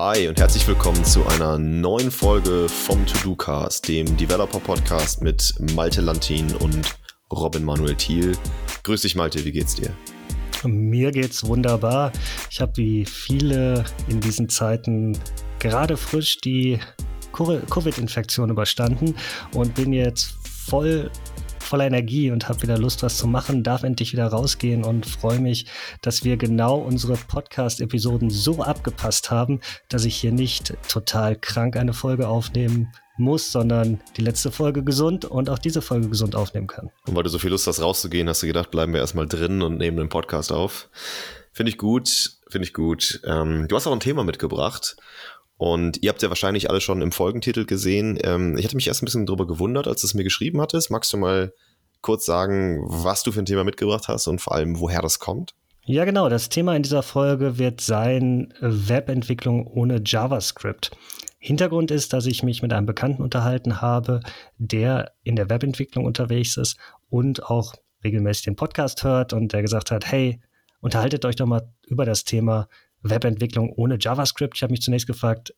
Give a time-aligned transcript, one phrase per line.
[0.00, 6.54] Hi und herzlich willkommen zu einer neuen Folge vom To-Do-Cast, dem Developer-Podcast mit Malte Lantin
[6.54, 6.96] und
[7.32, 8.38] Robin Manuel Thiel.
[8.84, 9.90] Grüß dich, Malte, wie geht's dir?
[10.62, 12.12] Mir geht's wunderbar.
[12.48, 15.18] Ich habe wie viele in diesen Zeiten
[15.58, 16.78] gerade frisch die
[17.32, 19.16] Covid-Infektion überstanden
[19.52, 20.36] und bin jetzt
[20.68, 21.10] voll
[21.68, 25.38] voller Energie und habe wieder Lust, was zu machen, darf endlich wieder rausgehen und freue
[25.38, 25.66] mich,
[26.00, 31.92] dass wir genau unsere Podcast-Episoden so abgepasst haben, dass ich hier nicht total krank eine
[31.92, 36.90] Folge aufnehmen muss, sondern die letzte Folge gesund und auch diese Folge gesund aufnehmen kann.
[37.06, 39.60] Und weil du so viel Lust hast, rauszugehen, hast du gedacht, bleiben wir erstmal drin
[39.60, 40.88] und nehmen den Podcast auf.
[41.52, 43.20] Finde ich gut, finde ich gut.
[43.24, 44.96] Ähm, du hast auch ein Thema mitgebracht.
[45.58, 48.18] Und ihr habt ja wahrscheinlich alle schon im Folgentitel gesehen.
[48.22, 50.90] Ähm, ich hatte mich erst ein bisschen darüber gewundert, als du es mir geschrieben hattest.
[50.90, 51.52] Magst du mal
[52.00, 55.54] kurz sagen, was du für ein Thema mitgebracht hast und vor allem, woher das kommt?
[55.84, 56.28] Ja, genau.
[56.28, 60.92] Das Thema in dieser Folge wird sein Webentwicklung ohne JavaScript.
[61.40, 64.20] Hintergrund ist, dass ich mich mit einem Bekannten unterhalten habe,
[64.58, 66.76] der in der Webentwicklung unterwegs ist
[67.10, 70.40] und auch regelmäßig den Podcast hört und der gesagt hat, hey,
[70.80, 72.68] unterhaltet euch doch mal über das Thema
[73.02, 74.56] Webentwicklung ohne JavaScript.
[74.56, 75.54] Ich habe mich zunächst gefragt,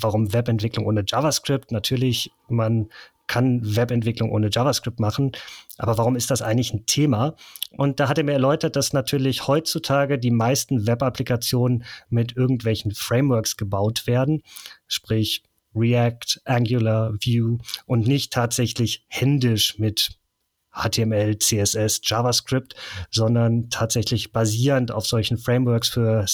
[0.00, 1.72] warum Webentwicklung ohne JavaScript?
[1.72, 2.88] Natürlich, man
[3.26, 5.32] kann Webentwicklung ohne JavaScript machen,
[5.78, 7.34] aber warum ist das eigentlich ein Thema?
[7.72, 13.56] Und da hat er mir erläutert, dass natürlich heutzutage die meisten Web-Applikationen mit irgendwelchen Frameworks
[13.56, 14.42] gebaut werden,
[14.86, 15.42] sprich
[15.74, 20.18] React, Angular, Vue und nicht tatsächlich händisch mit
[20.76, 22.74] HTML, CSS, JavaScript,
[23.10, 26.24] sondern tatsächlich basierend auf solchen Frameworks für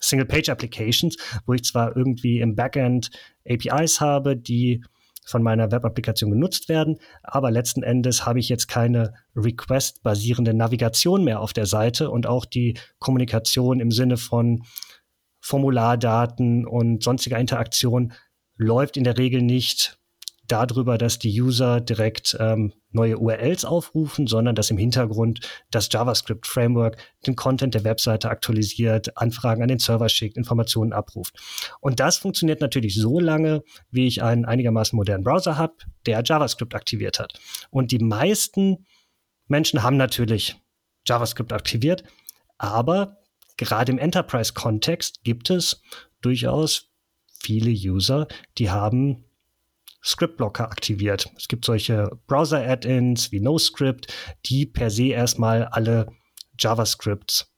[0.00, 3.10] Single-Page-Applications, wo ich zwar irgendwie im Backend
[3.46, 4.82] APIs habe, die
[5.24, 11.40] von meiner Web-Applikation genutzt werden, aber letzten Endes habe ich jetzt keine Request-basierende Navigation mehr
[11.40, 14.64] auf der Seite und auch die Kommunikation im Sinne von
[15.40, 18.12] Formulardaten und sonstiger Interaktion
[18.56, 19.99] läuft in der Regel nicht
[20.50, 25.40] darüber, dass die User direkt ähm, neue URLs aufrufen, sondern dass im Hintergrund
[25.70, 26.96] das JavaScript-Framework
[27.26, 31.38] den Content der Webseite aktualisiert, Anfragen an den Server schickt, Informationen abruft.
[31.80, 35.74] Und das funktioniert natürlich so lange, wie ich einen einigermaßen modernen Browser habe,
[36.06, 37.38] der JavaScript aktiviert hat.
[37.70, 38.86] Und die meisten
[39.46, 40.56] Menschen haben natürlich
[41.06, 42.04] JavaScript aktiviert,
[42.58, 43.18] aber
[43.56, 45.82] gerade im Enterprise-Kontext gibt es
[46.20, 46.90] durchaus
[47.40, 48.26] viele User,
[48.58, 49.24] die haben
[50.02, 51.30] Script-Blocker aktiviert.
[51.36, 54.12] Es gibt solche Browser-Add-ins wie NoScript,
[54.46, 56.06] die per se erstmal alle
[56.58, 57.52] JavaScripts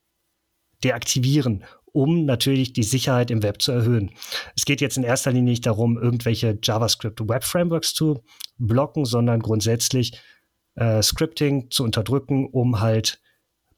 [0.83, 4.11] deaktivieren, um natürlich die Sicherheit im Web zu erhöhen.
[4.57, 8.23] Es geht jetzt in erster Linie nicht darum, irgendwelche JavaScript-Web-Frameworks zu
[8.59, 10.19] blocken, sondern grundsätzlich
[10.75, 13.22] äh, Scripting zu unterdrücken, um halt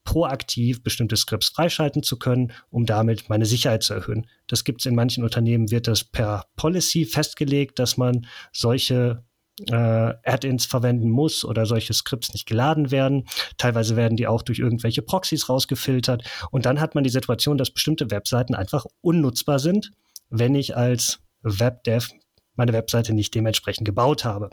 [0.05, 4.27] proaktiv bestimmte Skripts freischalten zu können, um damit meine Sicherheit zu erhöhen.
[4.47, 9.25] Das gibt es in manchen Unternehmen, wird das per Policy festgelegt, dass man solche
[9.69, 13.25] äh, Add-ins verwenden muss oder solche Skripts nicht geladen werden.
[13.57, 16.23] Teilweise werden die auch durch irgendwelche Proxys rausgefiltert.
[16.51, 19.91] Und dann hat man die Situation, dass bestimmte Webseiten einfach unnutzbar sind,
[20.29, 22.09] wenn ich als Webdev
[22.55, 24.49] meine Webseite nicht dementsprechend gebaut habe.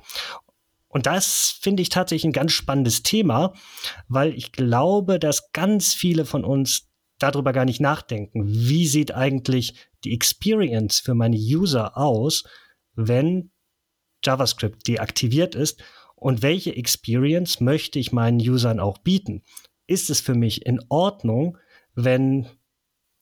[0.92, 3.54] Und das finde ich tatsächlich ein ganz spannendes Thema,
[4.08, 8.46] weil ich glaube, dass ganz viele von uns darüber gar nicht nachdenken.
[8.46, 12.44] Wie sieht eigentlich die Experience für meine User aus,
[12.94, 13.50] wenn
[14.22, 15.82] JavaScript deaktiviert ist?
[16.14, 19.42] Und welche Experience möchte ich meinen Usern auch bieten?
[19.86, 21.56] Ist es für mich in Ordnung,
[21.94, 22.48] wenn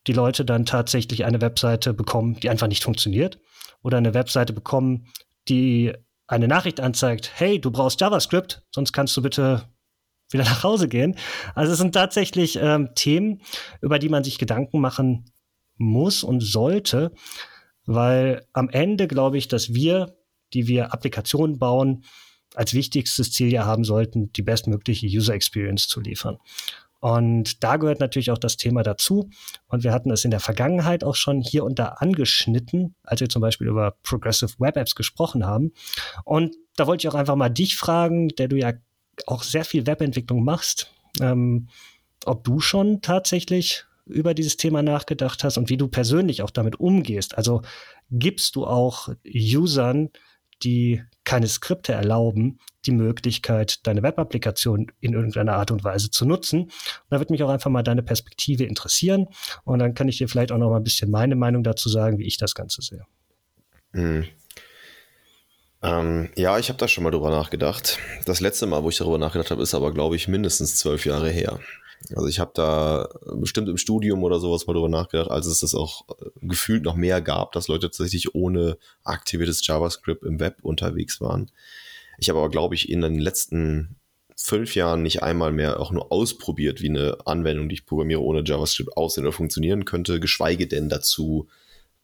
[0.09, 3.39] die Leute dann tatsächlich eine Webseite bekommen, die einfach nicht funktioniert?
[3.83, 5.07] Oder eine Webseite bekommen,
[5.49, 5.93] die
[6.31, 9.65] eine Nachricht anzeigt, hey, du brauchst JavaScript, sonst kannst du bitte
[10.31, 11.17] wieder nach Hause gehen.
[11.55, 13.43] Also es sind tatsächlich ähm, Themen,
[13.81, 15.25] über die man sich Gedanken machen
[15.77, 17.13] muss und sollte,
[17.85, 20.17] weil am Ende glaube ich, dass wir,
[20.53, 22.05] die wir Applikationen bauen,
[22.55, 26.39] als wichtigstes Ziel ja haben sollten, die bestmögliche User Experience zu liefern.
[27.01, 29.31] Und da gehört natürlich auch das Thema dazu.
[29.69, 33.29] Und wir hatten es in der Vergangenheit auch schon hier und da angeschnitten, als wir
[33.29, 35.73] zum Beispiel über Progressive Web Apps gesprochen haben.
[36.25, 38.73] Und da wollte ich auch einfach mal dich fragen, der du ja
[39.27, 41.69] auch sehr viel Webentwicklung machst, ähm,
[42.27, 46.81] ob du schon tatsächlich über dieses Thema nachgedacht hast und wie du persönlich auch damit
[46.81, 47.37] umgehst.
[47.39, 47.63] Also
[48.11, 50.11] gibst du auch Usern,
[50.63, 56.63] die keine Skripte erlauben, die Möglichkeit, deine Web-Applikation in irgendeiner Art und Weise zu nutzen.
[56.63, 56.73] Und
[57.09, 59.29] da würde mich auch einfach mal deine Perspektive interessieren.
[59.63, 62.19] Und dann kann ich dir vielleicht auch noch mal ein bisschen meine Meinung dazu sagen,
[62.19, 63.07] wie ich das Ganze sehe.
[63.93, 64.27] Mhm.
[65.83, 68.01] Ähm, ja, ich habe da schon mal drüber nachgedacht.
[68.27, 71.31] Das letzte Mal, wo ich darüber nachgedacht habe, ist aber, glaube ich, mindestens zwölf Jahre
[71.31, 71.61] her.
[72.15, 75.75] Also ich habe da bestimmt im Studium oder sowas mal drüber nachgedacht, als es das
[75.75, 81.21] auch äh, gefühlt noch mehr gab, dass Leute tatsächlich ohne aktiviertes JavaScript im Web unterwegs
[81.21, 81.51] waren.
[82.19, 83.97] Ich habe aber, glaube ich, in den letzten
[84.37, 88.43] fünf Jahren nicht einmal mehr auch nur ausprobiert, wie eine Anwendung, die ich programmiere, ohne
[88.45, 91.49] JavaScript aussehen oder funktionieren könnte, geschweige denn dazu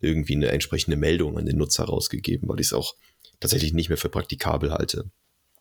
[0.01, 2.95] irgendwie eine entsprechende Meldung an den Nutzer rausgegeben, weil ich es auch
[3.41, 5.07] tatsächlich nicht mehr für praktikabel halte.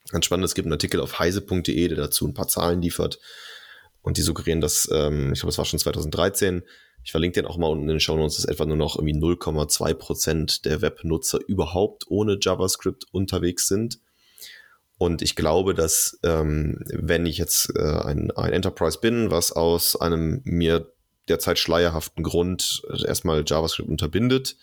[0.10, 3.20] Ganz spannend, es gibt einen Artikel auf heise.de, der dazu ein paar Zahlen liefert
[4.06, 6.62] und die suggerieren, dass, ähm, ich glaube, es war schon 2013,
[7.04, 9.16] ich verlinke den auch mal unten in den Show Notes, dass etwa nur noch irgendwie
[9.16, 14.00] 0,2 Prozent der Webnutzer überhaupt ohne JavaScript unterwegs sind.
[15.00, 19.96] Und ich glaube, dass ähm, wenn ich jetzt äh, ein, ein Enterprise bin, was aus
[19.96, 20.92] einem mir
[21.28, 24.56] derzeit schleierhaften Grund erstmal JavaScript unterbindet,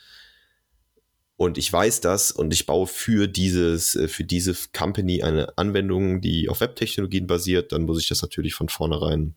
[1.42, 6.20] und ich weiß das und ich baue für dieses, äh, für diese Company eine Anwendung,
[6.20, 9.34] die auf Webtechnologien basiert, dann muss ich das natürlich von vornherein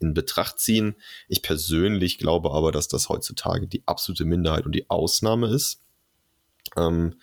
[0.00, 0.96] in Betracht ziehen.
[1.28, 5.80] Ich persönlich glaube aber, dass das heutzutage die absolute Minderheit und die Ausnahme ist.
[6.76, 7.20] Ähm,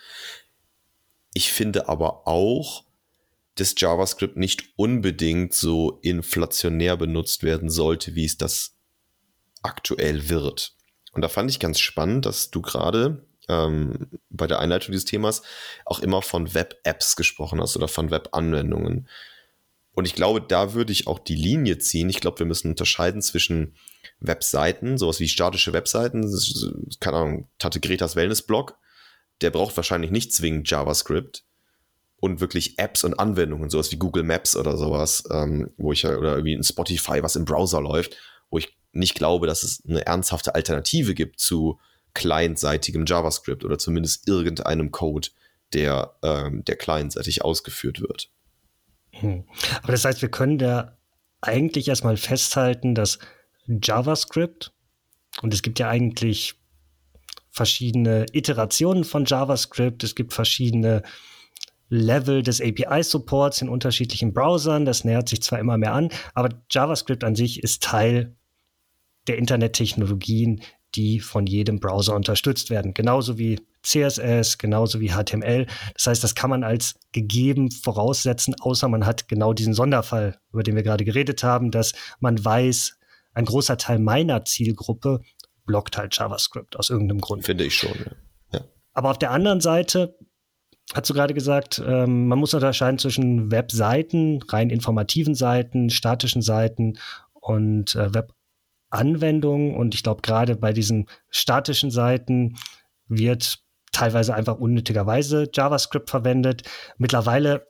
[1.34, 2.86] ich finde aber auch,
[3.56, 8.78] dass JavaScript nicht unbedingt so inflationär benutzt werden sollte, wie es das
[9.62, 10.74] aktuell wird.
[11.12, 15.42] Und da fand ich ganz spannend, dass du gerade ähm, bei der Einleitung dieses Themas
[15.86, 19.07] auch immer von Web-Apps gesprochen hast oder von Web-Anwendungen.
[19.92, 22.09] Und ich glaube, da würde ich auch die Linie ziehen.
[22.09, 23.75] Ich glaube, wir müssen unterscheiden zwischen
[24.19, 26.30] Webseiten, sowas wie statische Webseiten,
[27.00, 28.77] keine Ahnung, Tante Gretas Wellness-Blog,
[29.42, 31.45] der braucht wahrscheinlich nicht zwingend JavaScript
[32.18, 36.18] und wirklich Apps und Anwendungen, sowas wie Google Maps oder sowas, ähm, wo ich ja,
[36.18, 38.18] oder irgendwie ein Spotify, was im Browser läuft,
[38.50, 41.80] wo ich nicht glaube, dass es eine ernsthafte Alternative gibt zu
[42.16, 45.30] clientseitigem JavaScript oder zumindest irgendeinem Code,
[45.74, 48.32] der, ähm, der clientseitig ausgeführt wird.
[49.12, 49.44] Hm.
[49.84, 50.98] Aber das heißt, wir können da
[51.42, 53.20] eigentlich erstmal festhalten, dass
[53.68, 54.74] JavaScript,
[55.42, 56.56] und es gibt ja eigentlich
[57.52, 61.04] verschiedene Iterationen von JavaScript, es gibt verschiedene
[61.90, 67.24] Level des API-Supports in unterschiedlichen Browsern, das nähert sich zwar immer mehr an, aber JavaScript
[67.24, 68.36] an sich ist Teil
[69.28, 70.62] der Internettechnologien,
[70.95, 72.94] die von jedem Browser unterstützt werden.
[72.94, 75.68] Genauso wie CSS, genauso wie HTML.
[75.94, 80.63] Das heißt, das kann man als gegeben voraussetzen, außer man hat genau diesen Sonderfall, über
[80.63, 82.97] den wir gerade geredet haben, dass man weiß,
[83.33, 85.21] ein großer Teil meiner Zielgruppe
[85.65, 87.45] blockt halt JavaScript aus irgendeinem Grund.
[87.45, 88.59] Finde ich schon, ja.
[88.59, 88.65] ja.
[88.94, 90.18] Aber auf der anderen Seite
[90.94, 96.97] hast du gerade gesagt, ähm, man muss unterscheiden zwischen Webseiten, rein informativen Seiten, statischen Seiten
[97.33, 98.35] und äh, Web
[98.95, 102.56] Anwendungen und ich glaube, gerade bei diesen statischen Seiten
[103.07, 103.59] wird
[103.92, 106.63] teilweise einfach unnötigerweise JavaScript verwendet.
[106.97, 107.68] Mittlerweile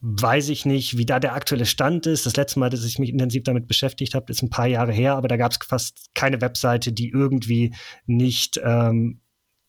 [0.00, 2.26] weiß ich nicht, wie da der aktuelle Stand ist.
[2.26, 5.16] Das letzte Mal, dass ich mich intensiv damit beschäftigt habe, ist ein paar Jahre her,
[5.16, 7.74] aber da gab es fast keine Webseite, die irgendwie
[8.06, 9.20] nicht ähm,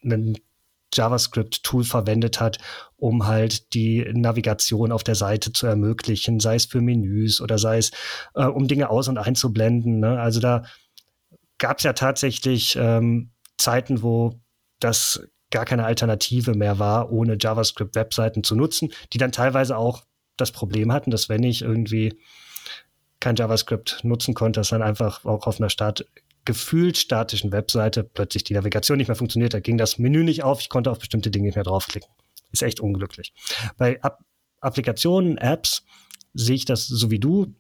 [0.03, 0.37] einen
[0.93, 2.59] JavaScript-Tool verwendet hat,
[2.95, 7.77] um halt die Navigation auf der Seite zu ermöglichen, sei es für Menüs oder sei
[7.77, 7.91] es,
[8.35, 9.99] äh, um Dinge aus- und einzublenden.
[9.99, 10.19] Ne?
[10.19, 10.63] Also da
[11.57, 14.39] gab es ja tatsächlich ähm, Zeiten, wo
[14.79, 20.03] das gar keine Alternative mehr war, ohne JavaScript-Webseiten zu nutzen, die dann teilweise auch
[20.35, 22.19] das Problem hatten, dass wenn ich irgendwie
[23.19, 26.05] kein JavaScript nutzen konnte, dass dann einfach auch auf einer Start
[26.47, 29.53] gefühlt statischen Webseite plötzlich die Navigation nicht mehr funktioniert.
[29.53, 32.09] Da ging das Menü nicht auf, ich konnte auf bestimmte Dinge nicht mehr draufklicken.
[32.53, 33.33] Ist echt unglücklich.
[33.77, 34.17] Bei App
[34.59, 35.83] Applikationen, Apps
[36.33, 37.53] sehe ich das so wie du.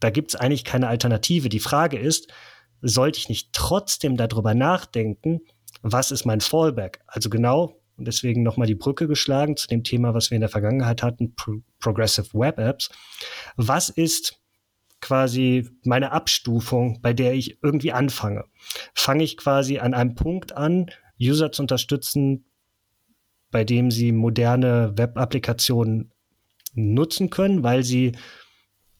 [0.00, 1.48] Da gibt es eigentlich keine Alternative.
[1.48, 2.30] Die Frage ist,
[2.82, 5.40] sollte ich nicht trotzdem darüber nachdenken,
[5.80, 7.00] was ist mein Fallback?
[7.06, 10.50] Also genau, und deswegen nochmal die Brücke geschlagen zu dem Thema, was wir in der
[10.50, 12.90] Vergangenheit hatten, Pro Progressive Web Apps.
[13.56, 14.41] Was ist
[15.02, 18.44] quasi meine Abstufung, bei der ich irgendwie anfange.
[18.94, 20.86] Fange ich quasi an einem Punkt an,
[21.20, 22.46] User zu unterstützen,
[23.50, 26.12] bei dem sie moderne Web-Applikationen
[26.74, 28.12] nutzen können, weil sie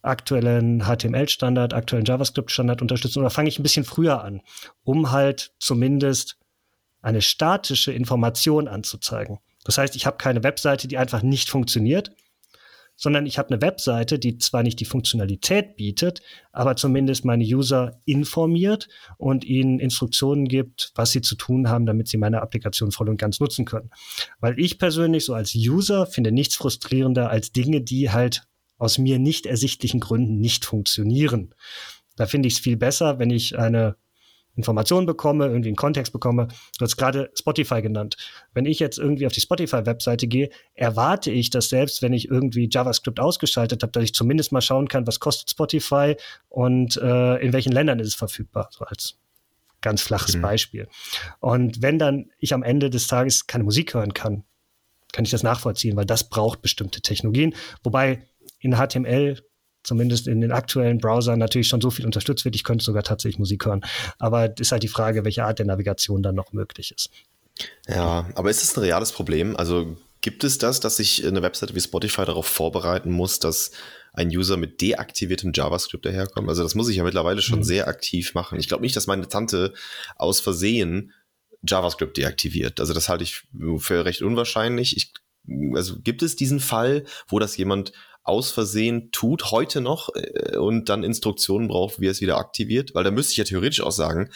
[0.02, 4.42] aktuellen HTML-Standard, aktuellen JavaScript-Standard unterstützen oder fange ich ein bisschen früher an,
[4.82, 6.36] um halt zumindest
[7.00, 9.38] eine statische Information anzuzeigen.
[9.64, 12.10] Das heißt, ich habe keine Webseite, die einfach nicht funktioniert,
[13.02, 17.98] sondern ich habe eine Webseite, die zwar nicht die Funktionalität bietet, aber zumindest meine User
[18.04, 18.86] informiert
[19.18, 23.16] und ihnen Instruktionen gibt, was sie zu tun haben, damit sie meine Applikation voll und
[23.16, 23.90] ganz nutzen können.
[24.38, 28.44] Weil ich persönlich so als User finde nichts frustrierender als Dinge, die halt
[28.78, 31.56] aus mir nicht ersichtlichen Gründen nicht funktionieren.
[32.14, 33.96] Da finde ich es viel besser, wenn ich eine
[34.54, 36.48] Informationen bekomme, irgendwie einen Kontext bekomme.
[36.78, 38.16] Du hast gerade Spotify genannt.
[38.52, 42.68] Wenn ich jetzt irgendwie auf die Spotify-Webseite gehe, erwarte ich, dass selbst wenn ich irgendwie
[42.70, 46.16] JavaScript ausgeschaltet habe, dass ich zumindest mal schauen kann, was kostet Spotify
[46.48, 49.18] und äh, in welchen Ländern ist es verfügbar, so als
[49.80, 50.42] ganz flaches mhm.
[50.42, 50.88] Beispiel.
[51.40, 54.44] Und wenn dann ich am Ende des Tages keine Musik hören kann,
[55.12, 57.54] kann ich das nachvollziehen, weil das braucht bestimmte Technologien.
[57.82, 58.22] Wobei
[58.60, 59.42] in HTML
[59.82, 62.54] zumindest in den aktuellen Browsern natürlich schon so viel unterstützt wird.
[62.54, 63.82] Ich könnte sogar tatsächlich Musik hören.
[64.18, 67.10] Aber es ist halt die Frage, welche Art der Navigation dann noch möglich ist.
[67.88, 69.56] Ja, aber ist es ein reales Problem?
[69.56, 73.72] Also gibt es das, dass sich eine Webseite wie Spotify darauf vorbereiten muss, dass
[74.12, 76.48] ein User mit deaktiviertem JavaScript daherkommt?
[76.48, 77.64] Also das muss ich ja mittlerweile schon mhm.
[77.64, 78.58] sehr aktiv machen.
[78.58, 79.74] Ich glaube nicht, dass meine Tante
[80.16, 81.12] aus Versehen
[81.62, 82.80] JavaScript deaktiviert.
[82.80, 83.42] Also das halte ich
[83.78, 84.96] für recht unwahrscheinlich.
[84.96, 85.12] Ich,
[85.74, 87.92] also gibt es diesen Fall, wo das jemand
[88.24, 92.94] aus Versehen tut, heute noch, äh, und dann Instruktionen braucht, wie er es wieder aktiviert?
[92.94, 94.30] Weil da müsste ich ja theoretisch auch sagen,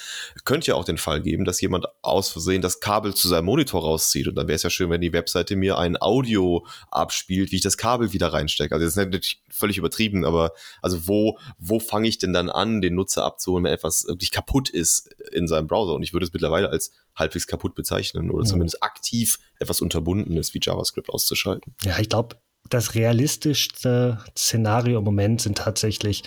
[0.45, 3.83] könnte ja auch den Fall geben, dass jemand aus Versehen das Kabel zu seinem Monitor
[3.83, 4.27] rauszieht.
[4.27, 7.63] Und dann wäre es ja schön, wenn die Webseite mir ein Audio abspielt, wie ich
[7.63, 8.75] das Kabel wieder reinstecke.
[8.75, 10.53] Also das ist natürlich völlig übertrieben, aber
[10.83, 14.69] also wo, wo fange ich denn dann an, den Nutzer abzuholen, wenn etwas wirklich kaputt
[14.69, 15.95] ist in seinem Browser?
[15.95, 18.51] Und ich würde es mittlerweile als halbwegs kaputt bezeichnen oder ja.
[18.51, 21.75] zumindest aktiv etwas unterbunden ist, wie JavaScript auszuschalten.
[21.83, 22.37] Ja, ich glaube,
[22.69, 26.23] das realistischste Szenario im Moment sind tatsächlich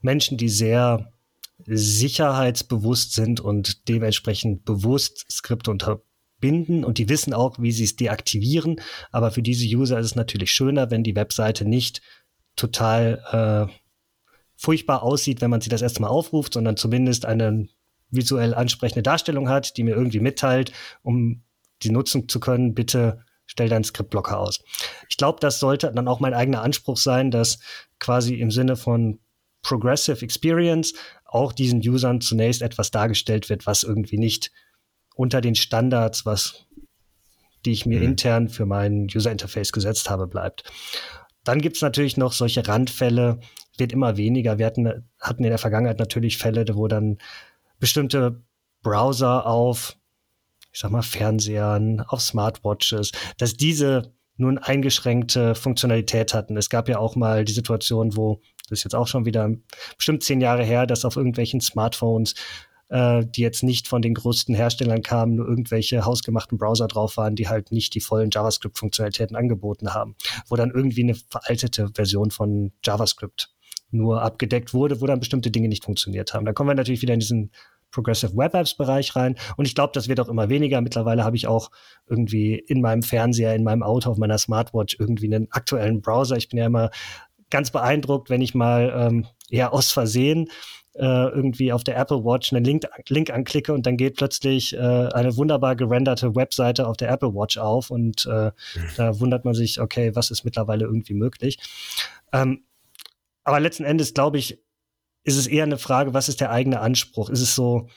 [0.00, 1.12] Menschen, die sehr
[1.64, 8.80] sicherheitsbewusst sind und dementsprechend bewusst Skripte unterbinden und die wissen auch, wie sie es deaktivieren.
[9.10, 12.02] Aber für diese User ist es natürlich schöner, wenn die Webseite nicht
[12.56, 13.72] total äh,
[14.56, 17.68] furchtbar aussieht, wenn man sie das erste Mal aufruft, sondern zumindest eine
[18.10, 20.72] visuell ansprechende Darstellung hat, die mir irgendwie mitteilt,
[21.02, 21.42] um
[21.82, 24.60] die nutzen zu können, bitte stell deinen Skriptblocker aus.
[25.08, 27.58] Ich glaube, das sollte dann auch mein eigener Anspruch sein, dass
[27.98, 29.20] quasi im Sinne von
[29.62, 30.94] Progressive Experience
[31.24, 34.50] auch diesen Usern zunächst etwas dargestellt wird, was irgendwie nicht
[35.14, 36.66] unter den Standards, was
[37.64, 38.06] die ich mir mhm.
[38.06, 40.64] intern für mein User Interface gesetzt habe, bleibt.
[41.44, 43.40] Dann gibt es natürlich noch solche Randfälle,
[43.76, 44.58] wird immer weniger.
[44.58, 47.18] Wir hatten, hatten in der Vergangenheit natürlich Fälle, wo dann
[47.78, 48.42] bestimmte
[48.82, 49.96] Browser auf
[50.72, 56.56] ich sag mal, Fernsehern, auf Smartwatches, dass diese nun eingeschränkte Funktionalität hatten.
[56.56, 59.50] Es gab ja auch mal die Situation, wo, das ist jetzt auch schon wieder
[59.96, 62.34] bestimmt zehn Jahre her, dass auf irgendwelchen Smartphones,
[62.88, 67.36] äh, die jetzt nicht von den größten Herstellern kamen, nur irgendwelche hausgemachten Browser drauf waren,
[67.36, 70.16] die halt nicht die vollen JavaScript-Funktionalitäten angeboten haben,
[70.48, 73.50] wo dann irgendwie eine veraltete Version von JavaScript
[73.90, 76.46] nur abgedeckt wurde, wo dann bestimmte Dinge nicht funktioniert haben.
[76.46, 77.50] Da kommen wir natürlich wieder in diesen
[77.92, 79.36] Progressive Web Apps Bereich rein.
[79.56, 80.80] Und ich glaube, das wird auch immer weniger.
[80.80, 81.70] Mittlerweile habe ich auch
[82.08, 86.36] irgendwie in meinem Fernseher, in meinem Auto, auf meiner Smartwatch irgendwie einen aktuellen Browser.
[86.36, 86.90] Ich bin ja immer
[87.50, 90.48] ganz beeindruckt, wenn ich mal ähm, ja aus Versehen
[90.94, 94.78] äh, irgendwie auf der Apple Watch einen Link, Link anklicke und dann geht plötzlich äh,
[94.78, 98.52] eine wunderbar gerenderte Webseite auf der Apple Watch auf und äh, mhm.
[98.96, 101.58] da wundert man sich, okay, was ist mittlerweile irgendwie möglich.
[102.32, 102.64] Ähm,
[103.44, 104.58] aber letzten Endes glaube ich,
[105.24, 107.30] ist es eher eine Frage, was ist der eigene Anspruch?
[107.30, 107.88] Ist es so,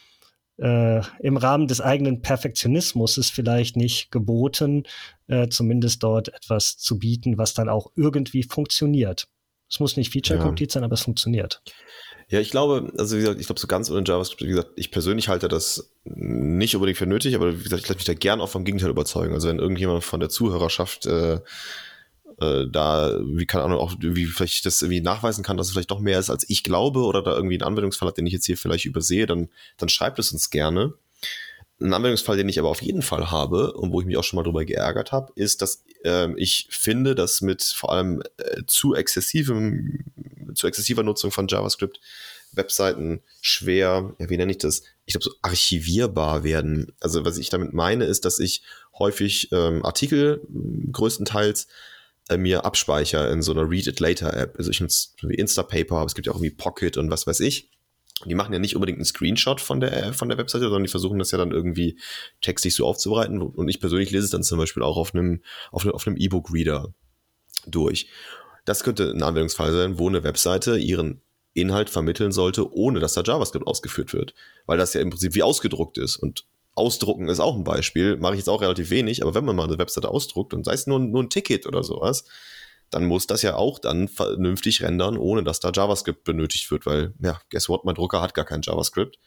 [0.57, 4.83] äh, im Rahmen des eigenen Perfektionismus ist vielleicht nicht geboten,
[5.27, 9.27] äh, zumindest dort etwas zu bieten, was dann auch irgendwie funktioniert.
[9.69, 10.73] Es muss nicht feature-complete ja.
[10.75, 11.61] sein, aber es funktioniert.
[12.29, 14.91] Ja, ich glaube, also wie gesagt, ich glaube, so ganz ohne JavaScript, wie gesagt, ich
[14.91, 18.41] persönlich halte das nicht unbedingt für nötig, aber wie gesagt, ich lasse mich da gern
[18.41, 19.33] auch vom Gegenteil überzeugen.
[19.33, 21.39] Also wenn irgendjemand von der Zuhörerschaft äh,
[22.39, 25.99] äh, da, wie Ahnung, auch wie vielleicht das irgendwie nachweisen kann, dass es vielleicht doch
[25.99, 28.57] mehr ist, als ich glaube, oder da irgendwie einen Anwendungsfall hat, den ich jetzt hier
[28.57, 30.93] vielleicht übersehe, dann, dann schreibt es uns gerne.
[31.79, 34.37] Ein Anwendungsfall, den ich aber auf jeden Fall habe und wo ich mich auch schon
[34.37, 38.95] mal drüber geärgert habe, ist, dass äh, ich finde, dass mit vor allem äh, zu
[38.95, 40.05] exzessivem,
[40.53, 41.99] zu exzessiver Nutzung von JavaScript
[42.51, 44.83] Webseiten schwer, ja, wie nenne ich das?
[45.05, 46.93] Ich glaube, so archivierbar werden.
[46.99, 48.61] Also was ich damit meine, ist, dass ich
[48.97, 50.41] häufig ähm, Artikel
[50.91, 51.67] größtenteils
[52.37, 54.55] mir abspeichere in so einer Read It Later App.
[54.57, 57.69] Also ich nutze Instapaper, aber es gibt ja auch irgendwie Pocket und was weiß ich.
[58.25, 61.19] Die machen ja nicht unbedingt einen Screenshot von der, von der Webseite, sondern die versuchen
[61.19, 61.99] das ja dann irgendwie
[62.41, 63.41] textlich so aufzubereiten.
[63.41, 65.41] Und ich persönlich lese es dann zum Beispiel auch auf einem,
[65.71, 66.93] auf, auf einem E-Book-Reader
[67.67, 68.07] durch.
[68.63, 71.21] Das könnte ein Anwendungsfall sein, wo eine Webseite ihren
[71.53, 74.33] Inhalt vermitteln sollte, ohne dass da JavaScript ausgeführt wird.
[74.65, 76.15] Weil das ja im Prinzip wie ausgedruckt ist.
[76.15, 79.55] Und Ausdrucken ist auch ein Beispiel, mache ich jetzt auch relativ wenig, aber wenn man
[79.55, 82.25] mal eine Webseite ausdruckt und sei es nur, nur ein Ticket oder sowas,
[82.89, 87.13] dann muss das ja auch dann vernünftig rendern, ohne dass da JavaScript benötigt wird, weil,
[87.21, 89.17] ja, guess what, mein Drucker hat gar kein JavaScript.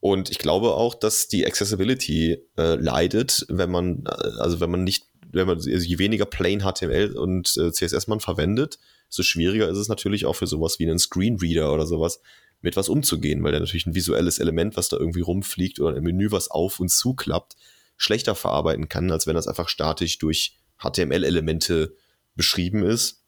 [0.00, 4.84] Und ich glaube auch, dass die Accessibility äh, leidet, wenn man, äh, also wenn man
[4.84, 9.68] nicht, wenn man, also je weniger Plain HTML und äh, CSS man verwendet, so schwieriger
[9.68, 12.20] ist es natürlich auch für sowas wie einen Screenreader oder sowas,
[12.60, 16.02] mit was umzugehen, weil der natürlich ein visuelles Element, was da irgendwie rumfliegt oder ein
[16.02, 17.56] Menü, was auf und zuklappt,
[17.96, 21.94] schlechter verarbeiten kann, als wenn das einfach statisch durch HTML-Elemente
[22.34, 23.22] beschrieben ist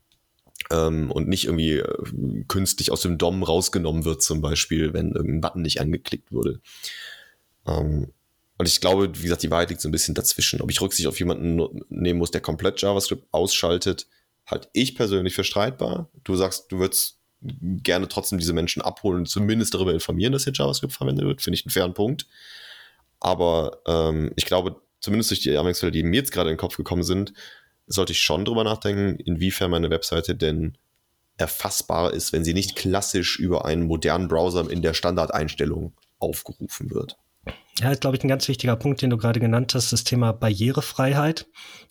[0.70, 5.40] ähm, und nicht irgendwie äh, künstlich aus dem DOM rausgenommen wird, zum Beispiel, wenn irgendein
[5.40, 6.60] Button nicht angeklickt wurde.
[7.66, 8.12] Ähm,
[8.58, 10.60] und ich glaube, wie gesagt, die Wahrheit liegt so ein bisschen dazwischen.
[10.60, 14.06] Ob ich Rücksicht auf jemanden nehmen muss, der komplett JavaScript ausschaltet,
[14.44, 16.10] halte ich persönlich für streitbar.
[16.24, 20.52] Du sagst, du würdest gerne trotzdem diese Menschen abholen und zumindest darüber informieren, dass hier
[20.54, 21.42] JavaScript verwendet wird.
[21.42, 22.26] Finde ich einen fairen Punkt.
[23.18, 26.76] Aber ähm, ich glaube, zumindest durch die Anwendungsfälle, die mir jetzt gerade in den Kopf
[26.76, 27.32] gekommen sind,
[27.86, 30.76] sollte ich schon drüber nachdenken, inwiefern meine Webseite denn
[31.36, 37.16] erfassbar ist, wenn sie nicht klassisch über einen modernen Browser in der Standardeinstellung aufgerufen wird.
[37.80, 40.32] Ja, ist, glaube ich, ein ganz wichtiger Punkt, den du gerade genannt hast, das Thema
[40.32, 41.46] Barrierefreiheit.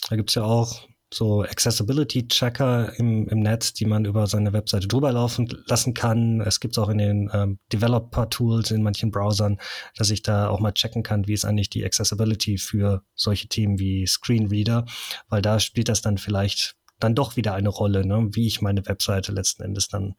[0.07, 4.87] Da gibt es ja auch so Accessibility-Checker im, im Netz, die man über seine Webseite
[4.87, 6.41] drüber laufen lassen kann.
[6.41, 9.57] Es gibt es auch in den ähm, Developer-Tools in manchen Browsern,
[9.97, 13.79] dass ich da auch mal checken kann, wie ist eigentlich die Accessibility für solche Themen
[13.79, 14.85] wie Screenreader,
[15.29, 18.27] weil da spielt das dann vielleicht dann doch wieder eine Rolle, ne?
[18.33, 20.15] wie ich meine Webseite letzten Endes dann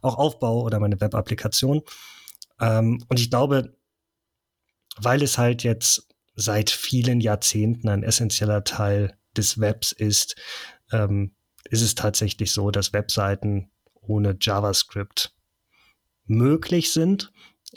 [0.00, 1.82] auch aufbaue oder meine Web-Applikation.
[2.60, 3.76] Ähm, und ich glaube,
[4.96, 10.36] weil es halt jetzt seit vielen Jahrzehnten ein essentieller Teil des Webs ist,
[10.92, 11.34] ähm,
[11.68, 13.70] ist es tatsächlich so, dass Webseiten
[14.00, 15.34] ohne JavaScript
[16.26, 17.32] möglich sind,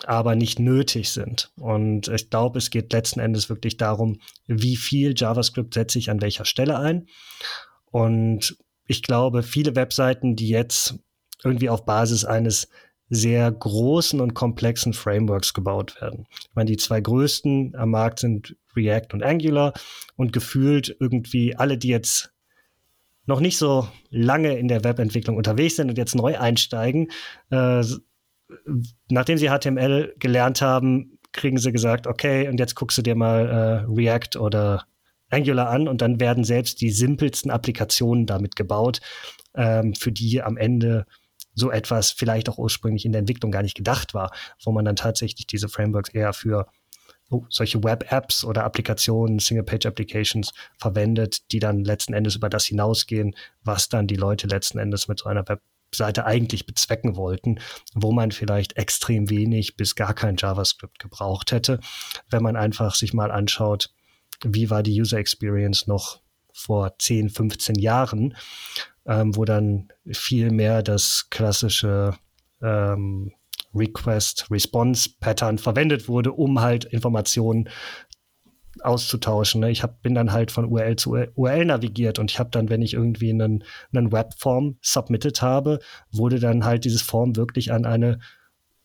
[0.05, 1.51] aber nicht nötig sind.
[1.55, 6.22] Und ich glaube, es geht letzten Endes wirklich darum, wie viel JavaScript setze ich an
[6.22, 7.07] welcher Stelle ein.
[7.86, 8.57] Und
[8.88, 10.95] ich glaube, viele Webseiten, die jetzt
[11.43, 12.69] irgendwie auf Basis eines
[13.10, 16.25] sehr großen und komplexen Frameworks gebaut werden.
[16.31, 19.73] Ich meine, die zwei größten am Markt sind React und Angular
[20.15, 22.33] und gefühlt irgendwie alle, die jetzt
[23.25, 27.09] noch nicht so lange in der Webentwicklung unterwegs sind und jetzt neu einsteigen,
[27.51, 27.83] äh,
[29.09, 33.47] nachdem sie HTML gelernt haben, kriegen sie gesagt, okay, und jetzt guckst du dir mal
[33.47, 34.85] äh, React oder
[35.29, 38.99] Angular an und dann werden selbst die simpelsten Applikationen damit gebaut,
[39.55, 41.05] ähm, für die am Ende
[41.55, 44.31] so etwas vielleicht auch ursprünglich in der Entwicklung gar nicht gedacht war,
[44.63, 46.67] wo man dann tatsächlich diese Frameworks eher für
[47.49, 54.08] solche Web-Apps oder Applikationen, Single-Page-Applications verwendet, die dann letzten Endes über das hinausgehen, was dann
[54.08, 57.60] die Leute letzten Endes mit so einer Webseite eigentlich bezwecken wollten,
[57.93, 61.79] wo man vielleicht extrem wenig bis gar kein JavaScript gebraucht hätte,
[62.29, 63.93] wenn man einfach sich mal anschaut,
[64.43, 68.36] wie war die User Experience noch vor 10, 15 Jahren
[69.05, 72.15] ähm, wo dann viel mehr das klassische
[72.62, 73.34] ähm,
[73.73, 77.69] Request-Response-Pattern verwendet wurde, um halt Informationen
[78.81, 79.62] auszutauschen.
[79.62, 79.71] Ne?
[79.71, 82.81] Ich hab, bin dann halt von URL zu URL navigiert und ich habe dann, wenn
[82.81, 85.79] ich irgendwie einen, einen Webform submitted habe,
[86.12, 88.19] wurde dann halt dieses Form wirklich an eine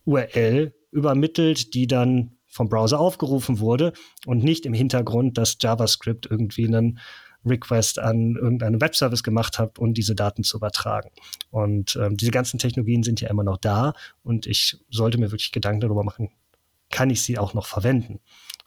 [0.05, 3.92] URL übermittelt, die dann vom Browser aufgerufen wurde
[4.27, 6.98] und nicht im Hintergrund das JavaScript irgendwie einen
[7.44, 11.11] Request an irgendeinen Webservice gemacht habt und diese Daten zu übertragen.
[11.51, 15.53] Und ähm, diese ganzen Technologien sind ja immer noch da und ich sollte mir wirklich
[15.53, 16.31] Gedanken darüber machen,
[16.90, 18.20] kann ich sie auch noch verwenden?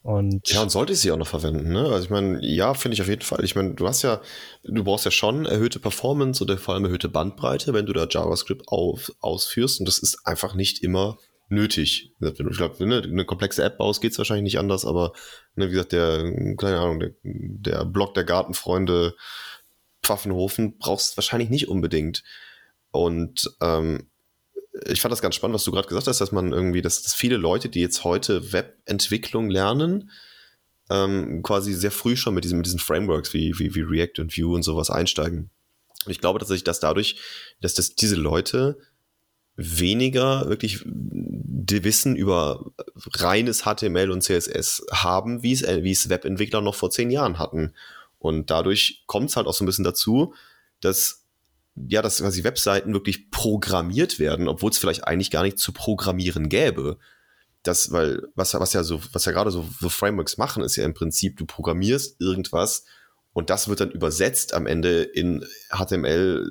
[0.03, 1.84] Und ja, und sollte ich sie auch noch verwenden, ne?
[1.84, 3.43] Also ich meine, ja, finde ich auf jeden Fall.
[3.43, 4.19] Ich meine, du hast ja,
[4.63, 8.67] du brauchst ja schon erhöhte Performance oder vor allem erhöhte Bandbreite, wenn du da JavaScript
[8.67, 9.79] auf, ausführst.
[9.79, 11.19] Und das ist einfach nicht immer
[11.51, 12.13] nötig.
[12.19, 15.13] Ich glaube, wenn du eine komplexe App baust, geht es wahrscheinlich nicht anders, aber
[15.55, 16.23] ne, wie gesagt, der,
[16.57, 19.15] keine Ahnung, der, der Blog der Gartenfreunde
[20.03, 22.23] Pfaffenhofen brauchst wahrscheinlich nicht unbedingt.
[22.91, 24.09] Und ähm,
[24.85, 27.13] ich fand das ganz spannend, was du gerade gesagt hast, dass man irgendwie, dass, dass
[27.13, 30.09] viele Leute, die jetzt heute Webentwicklung lernen,
[30.89, 34.37] ähm, quasi sehr früh schon mit diesen, mit diesen Frameworks wie, wie, wie React und
[34.37, 35.49] Vue und sowas einsteigen.
[36.05, 37.17] Und ich glaube tatsächlich, dass dadurch,
[37.61, 38.77] dass das diese Leute
[39.63, 42.71] weniger wirklich Wissen über
[43.13, 47.39] reines HTML und CSS haben, wie es, äh, wie es Webentwickler noch vor zehn Jahren
[47.39, 47.74] hatten.
[48.19, 50.34] Und dadurch kommt es halt auch so ein bisschen dazu,
[50.82, 51.21] dass
[51.76, 56.50] ja, dass quasi Webseiten wirklich programmiert werden, obwohl es vielleicht eigentlich gar nicht zu programmieren
[56.50, 56.97] gäbe.
[57.63, 60.84] Das, weil, was, was ja so, was ja gerade so, so Frameworks machen, ist ja
[60.84, 62.86] im Prinzip, du programmierst irgendwas
[63.34, 66.45] und das wird dann übersetzt am Ende in HTML,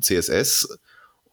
[0.00, 0.78] CSS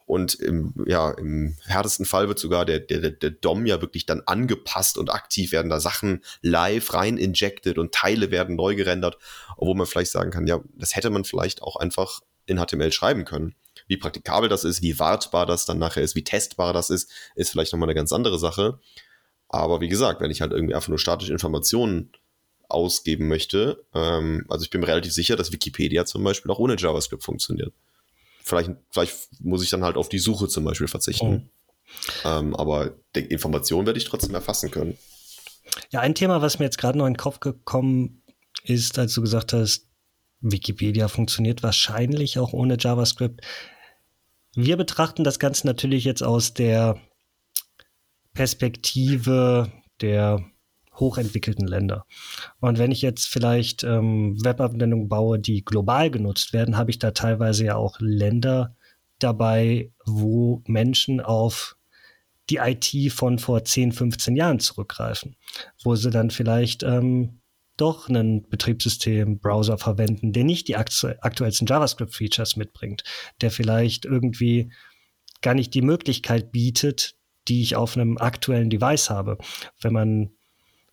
[0.09, 4.23] und im, ja, im härtesten Fall wird sogar der, der, der DOM ja wirklich dann
[4.25, 9.19] angepasst und aktiv werden da Sachen live rein injected und Teile werden neu gerendert,
[9.55, 13.23] obwohl man vielleicht sagen kann, ja, das hätte man vielleicht auch einfach in HTML schreiben
[13.23, 13.53] können.
[13.85, 17.51] Wie praktikabel das ist, wie wartbar das dann nachher ist, wie testbar das ist, ist
[17.51, 18.79] vielleicht nochmal eine ganz andere Sache.
[19.47, 22.13] Aber wie gesagt, wenn ich halt irgendwie einfach nur statische Informationen
[22.67, 26.77] ausgeben möchte, ähm, also ich bin mir relativ sicher, dass Wikipedia zum Beispiel auch ohne
[26.77, 27.73] JavaScript funktioniert
[28.43, 31.51] vielleicht, vielleicht muss ich dann halt auf die Suche zum Beispiel verzichten.
[32.23, 34.97] Ähm, aber die Information werde ich trotzdem erfassen können.
[35.91, 38.23] Ja, ein Thema, was mir jetzt gerade noch in den Kopf gekommen
[38.63, 39.87] ist, als du gesagt hast,
[40.41, 43.41] Wikipedia funktioniert wahrscheinlich auch ohne JavaScript.
[44.55, 46.99] Wir betrachten das Ganze natürlich jetzt aus der
[48.33, 49.71] Perspektive
[50.01, 50.43] der
[50.99, 52.05] hochentwickelten Länder.
[52.59, 57.11] Und wenn ich jetzt vielleicht ähm, Webanwendungen baue, die global genutzt werden, habe ich da
[57.11, 58.75] teilweise ja auch Länder
[59.19, 61.77] dabei, wo Menschen auf
[62.49, 65.35] die IT von vor 10, 15 Jahren zurückgreifen,
[65.83, 67.41] wo sie dann vielleicht ähm,
[67.77, 73.03] doch einen Betriebssystem, Browser verwenden, der nicht die aktu aktuellsten JavaScript-Features mitbringt,
[73.41, 74.71] der vielleicht irgendwie
[75.41, 77.15] gar nicht die Möglichkeit bietet,
[77.47, 79.37] die ich auf einem aktuellen Device habe.
[79.81, 80.31] Wenn man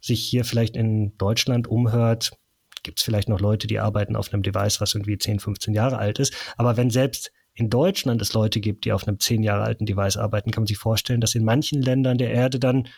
[0.06, 2.32] sich hier vielleicht in Deutschland umhört,
[2.82, 5.98] gibt es vielleicht noch Leute, die arbeiten auf einem Device, was irgendwie 10, 15 Jahre
[5.98, 6.34] alt ist.
[6.56, 10.16] Aber wenn selbst in Deutschland es Leute gibt, die auf einem 10 Jahre alten Device
[10.16, 12.88] arbeiten, kann man sich vorstellen, dass in manchen Ländern der Erde dann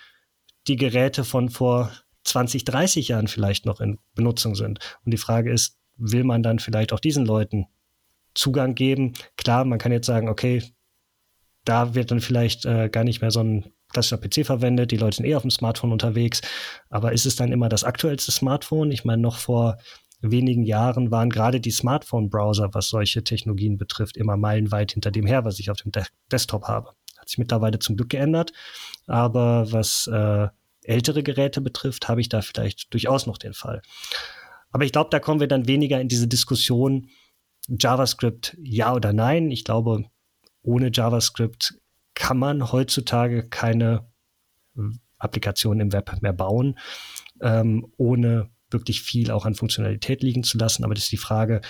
[0.66, 1.90] die Geräte von vor
[2.24, 4.80] 20, 30 Jahren vielleicht noch in Benutzung sind.
[5.04, 7.66] Und die Frage ist, will man dann vielleicht auch diesen Leuten
[8.34, 9.14] Zugang geben?
[9.36, 10.62] Klar, man kann jetzt sagen, okay,
[11.64, 15.16] da wird dann vielleicht äh, gar nicht mehr so ein klassischer PC verwendet, die Leute
[15.16, 16.40] sind eh auf dem Smartphone unterwegs,
[16.90, 18.90] aber ist es dann immer das aktuellste Smartphone?
[18.90, 19.78] Ich meine, noch vor
[20.20, 25.44] wenigen Jahren waren gerade die Smartphone-Browser, was solche Technologien betrifft, immer meilenweit hinter dem her,
[25.44, 26.90] was ich auf dem De Desktop habe.
[27.18, 28.52] Hat sich mittlerweile zum Glück geändert,
[29.06, 30.48] aber was äh,
[30.82, 33.82] ältere Geräte betrifft, habe ich da vielleicht durchaus noch den Fall.
[34.70, 37.08] Aber ich glaube, da kommen wir dann weniger in diese Diskussion
[37.68, 39.50] JavaScript ja oder nein.
[39.50, 40.04] Ich glaube,
[40.62, 41.74] ohne JavaScript
[42.18, 44.10] kann man heutzutage keine
[45.18, 46.78] Applikation im Web mehr bauen,
[47.40, 50.82] ähm, ohne wirklich viel auch an Funktionalität liegen zu lassen.
[50.82, 51.60] Aber das ist die Frage,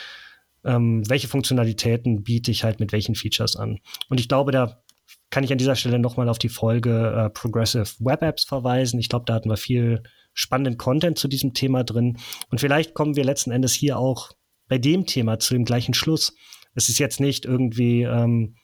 [0.64, 3.78] ähm, welche Funktionalitäten biete ich halt mit welchen Features an?
[4.08, 4.82] Und ich glaube, da
[5.28, 8.98] kann ich an dieser Stelle nochmal auf die Folge äh, Progressive Web Apps verweisen.
[8.98, 12.16] Ich glaube, da hatten wir viel spannenden Content zu diesem Thema drin.
[12.50, 14.32] Und vielleicht kommen wir letzten Endes hier auch
[14.66, 16.34] bei dem Thema zu dem gleichen Schluss.
[16.74, 18.56] Es ist jetzt nicht irgendwie, ähm,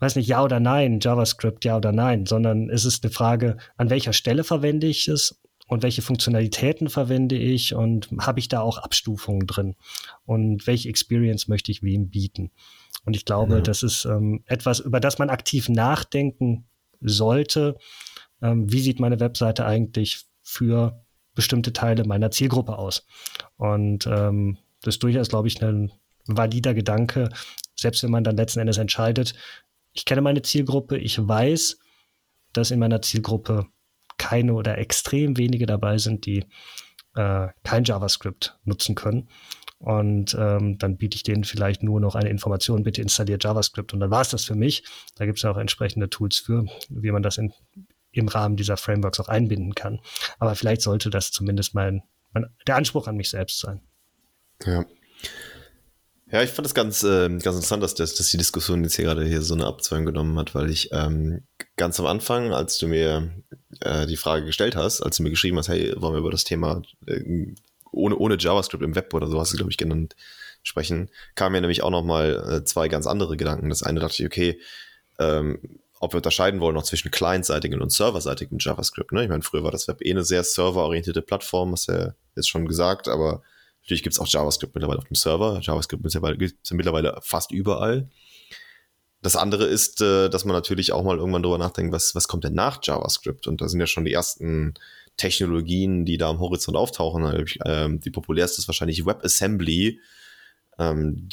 [0.00, 3.90] weiß nicht, ja oder nein, JavaScript, ja oder nein, sondern es ist eine Frage, an
[3.90, 8.78] welcher Stelle verwende ich es und welche Funktionalitäten verwende ich und habe ich da auch
[8.78, 9.76] Abstufungen drin
[10.24, 12.50] und welche Experience möchte ich wem bieten.
[13.04, 13.60] Und ich glaube, ja.
[13.60, 16.66] das ist ähm, etwas, über das man aktiv nachdenken
[17.00, 17.76] sollte.
[18.42, 23.06] Ähm, wie sieht meine Webseite eigentlich für bestimmte Teile meiner Zielgruppe aus?
[23.56, 25.92] Und ähm, das ist durchaus, glaube ich, ein
[26.26, 27.30] valider Gedanke,
[27.76, 29.34] selbst wenn man dann letzten Endes entscheidet,
[29.92, 31.78] ich kenne meine Zielgruppe, ich weiß,
[32.52, 33.66] dass in meiner Zielgruppe
[34.18, 36.44] keine oder extrem wenige dabei sind, die
[37.14, 39.28] äh, kein JavaScript nutzen können.
[39.78, 44.00] Und ähm, dann biete ich denen vielleicht nur noch eine Information, bitte installiert JavaScript und
[44.00, 44.84] dann war es das für mich.
[45.16, 47.54] Da gibt es ja auch entsprechende Tools für, wie man das in,
[48.12, 50.00] im Rahmen dieser Frameworks auch einbinden kann.
[50.38, 53.80] Aber vielleicht sollte das zumindest mein, mein der Anspruch an mich selbst sein.
[54.66, 54.84] Ja.
[56.32, 59.06] Ja, ich fand es ganz, äh, ganz interessant, dass, das, dass die Diskussion jetzt hier
[59.06, 61.42] gerade hier so eine Abzweigung genommen hat, weil ich ähm,
[61.76, 63.30] ganz am Anfang, als du mir
[63.80, 66.44] äh, die Frage gestellt hast, als du mir geschrieben hast, hey, wollen wir über das
[66.44, 67.52] Thema äh,
[67.90, 70.14] ohne, ohne JavaScript im Web oder so hast du, glaube ich, genannt,
[70.62, 73.68] sprechen, kamen mir nämlich auch noch mal äh, zwei ganz andere Gedanken.
[73.68, 74.60] Das eine dachte ich, okay,
[75.18, 75.58] ähm,
[75.98, 79.10] ob wir unterscheiden wollen noch zwischen clientseitigem und serverseitigem JavaScript.
[79.12, 79.24] Ne?
[79.24, 82.48] Ich meine, früher war das Web eh eine sehr serverorientierte Plattform, hast du ja jetzt
[82.48, 83.42] schon gesagt, aber
[83.90, 85.58] natürlich gibt es auch JavaScript mittlerweile auf dem Server.
[85.60, 86.20] JavaScript ist ja
[86.76, 88.08] mittlerweile fast überall.
[89.20, 92.44] Das andere ist, äh, dass man natürlich auch mal irgendwann drüber nachdenkt, was, was kommt
[92.44, 93.48] denn nach JavaScript?
[93.48, 94.74] Und da sind ja schon die ersten
[95.16, 97.44] Technologien, die da am Horizont auftauchen.
[97.66, 100.00] Ähm, die populärste ist wahrscheinlich WebAssembly,
[100.78, 101.28] ähm,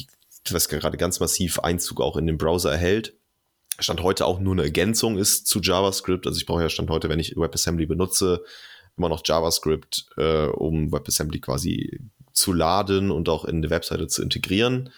[0.49, 3.13] was gerade ganz massiv Einzug auch in den Browser erhält.
[3.79, 6.25] Stand heute auch nur eine Ergänzung ist zu JavaScript.
[6.25, 8.43] Also ich brauche ja Stand heute, wenn ich WebAssembly benutze,
[8.97, 11.99] immer noch JavaScript, äh, um WebAssembly quasi
[12.37, 14.91] zu laden und auch in die Webseite zu integrieren.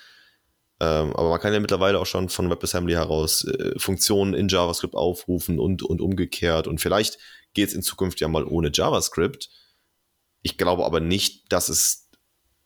[0.81, 4.95] Ähm, aber man kann ja mittlerweile auch schon von WebAssembly heraus äh, Funktionen in JavaScript
[4.95, 6.67] aufrufen und, und umgekehrt.
[6.67, 7.17] Und vielleicht
[7.53, 9.49] geht es in Zukunft ja mal ohne JavaScript.
[10.41, 12.09] Ich glaube aber nicht, dass es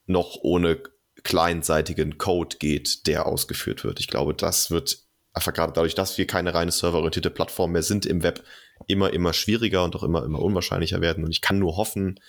[0.06, 0.82] noch ohne
[1.24, 4.00] clientseitigen Code geht, der ausgeführt wird.
[4.00, 5.00] Ich glaube, das wird
[5.34, 8.44] einfach gerade dadurch, dass wir keine reine serverorientierte Plattform mehr sind im Web,
[8.88, 11.24] immer, immer schwieriger und auch immer, immer unwahrscheinlicher werden.
[11.24, 12.20] Und ich kann nur hoffen,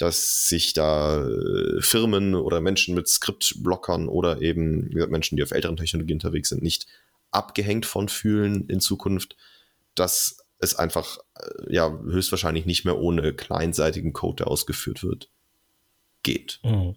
[0.00, 5.76] dass sich da äh, Firmen oder Menschen mit Skriptblockern oder eben Menschen, die auf älteren
[5.76, 6.86] Technologien unterwegs sind, nicht
[7.30, 9.36] abgehängt von fühlen in Zukunft,
[9.94, 15.28] dass es einfach äh, ja höchstwahrscheinlich nicht mehr ohne kleinseitigen Code, der ausgeführt wird,
[16.22, 16.60] geht.
[16.62, 16.96] Mhm.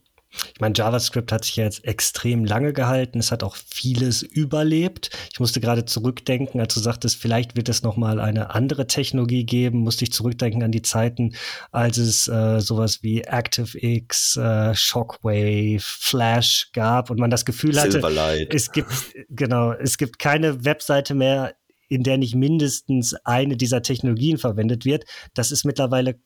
[0.53, 3.19] Ich meine, JavaScript hat sich ja jetzt extrem lange gehalten.
[3.19, 5.09] Es hat auch vieles überlebt.
[5.31, 9.45] Ich musste gerade zurückdenken, als du sagtest, vielleicht wird es noch mal eine andere Technologie
[9.45, 9.79] geben.
[9.79, 11.35] Musste ich zurückdenken an die Zeiten,
[11.71, 18.01] als es äh, sowas wie ActiveX, äh, Shockwave, Flash gab und man das Gefühl hatte,
[18.49, 18.91] es gibt
[19.29, 21.55] genau, es gibt keine Webseite mehr,
[21.89, 25.05] in der nicht mindestens eine dieser Technologien verwendet wird.
[25.33, 26.19] Das ist mittlerweile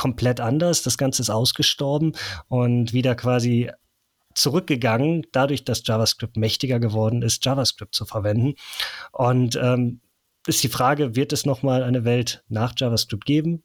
[0.00, 0.82] komplett anders.
[0.82, 2.12] Das Ganze ist ausgestorben
[2.48, 3.70] und wieder quasi
[4.34, 8.54] zurückgegangen, dadurch, dass JavaScript mächtiger geworden ist, JavaScript zu verwenden.
[9.12, 10.00] Und ähm,
[10.46, 13.62] ist die Frage, wird es nochmal eine Welt nach JavaScript geben?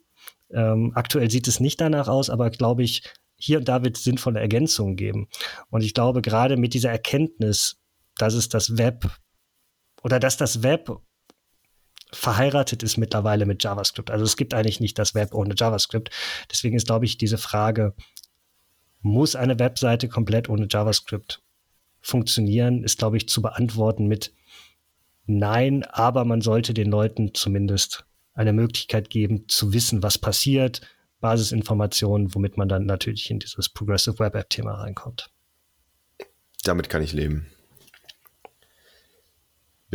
[0.52, 3.04] Ähm, aktuell sieht es nicht danach aus, aber glaube ich,
[3.38, 5.30] hier und da wird es sinnvolle Ergänzungen geben.
[5.70, 7.78] Und ich glaube, gerade mit dieser Erkenntnis,
[8.18, 9.10] dass es das Web
[10.04, 10.92] oder dass das Web
[12.12, 14.12] verheiratet ist mittlerweile mit JavaScript.
[14.12, 16.10] Also es gibt eigentlich nicht das Web ohne JavaScript.
[16.52, 17.94] Deswegen ist, glaube ich, diese Frage,
[19.02, 21.42] muss eine Webseite komplett ohne JavaScript
[22.02, 24.34] funktionieren, ist, glaube ich, zu beantworten mit
[25.28, 30.82] Nein, aber man sollte den Leuten zumindest eine Möglichkeit geben, zu wissen, was passiert,
[31.20, 35.32] Basisinformationen, womit man dann natürlich in dieses Progressive Web App-Thema reinkommt.
[36.64, 37.48] Damit kann ich leben.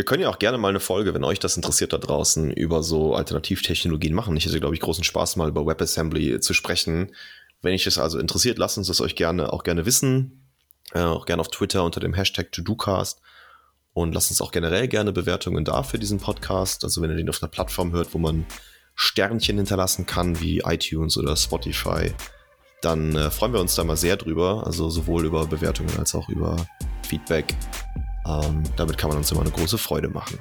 [0.01, 2.83] Wir können ja auch gerne mal eine Folge, wenn euch das interessiert da draußen, über
[2.83, 4.35] so Alternativtechnologien machen.
[4.35, 7.13] Ich hätte, glaube ich, großen Spaß, mal über WebAssembly zu sprechen.
[7.61, 10.49] Wenn euch das also interessiert, lasst uns das euch gerne auch gerne wissen.
[10.95, 13.21] Äh, auch gerne auf Twitter unter dem Hashtag ToDoCast.
[13.93, 16.83] Und lasst uns auch generell gerne Bewertungen da für diesen Podcast.
[16.83, 18.47] Also wenn ihr den auf einer Plattform hört, wo man
[18.95, 22.15] Sternchen hinterlassen kann, wie iTunes oder Spotify,
[22.81, 24.63] dann äh, freuen wir uns da mal sehr drüber.
[24.67, 26.57] Also sowohl über Bewertungen als auch über
[27.07, 27.55] Feedback.
[28.31, 30.39] Ähm, damit kann man uns immer eine große Freude machen.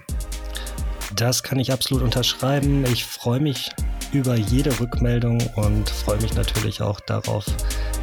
[1.15, 2.85] Das kann ich absolut unterschreiben.
[2.85, 3.71] Ich freue mich
[4.13, 7.45] über jede Rückmeldung und freue mich natürlich auch darauf,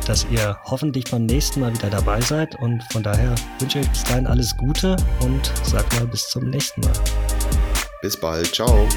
[0.07, 2.57] dass ihr hoffentlich beim nächsten Mal wieder dabei seid.
[2.61, 6.51] Und von daher wünsche ich euch bis dahin alles Gute und sag mal bis zum
[6.51, 6.92] nächsten Mal.
[8.03, 8.55] Bis bald.
[8.55, 8.88] Ciao.